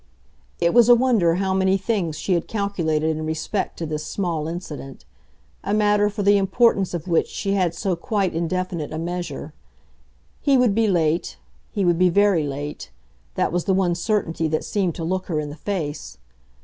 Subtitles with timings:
[0.59, 4.47] It was a wonder how many things she had calculated in respect to this small
[4.47, 5.05] incident
[5.63, 9.53] a matter for the importance of which she had so quite indefinite a measure.
[10.39, 11.37] He would be late
[11.69, 12.89] he would be very late;
[13.35, 16.17] that was the one certainty that seemed to look her in the face.